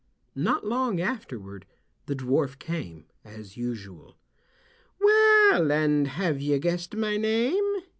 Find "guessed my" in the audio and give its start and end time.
6.57-7.17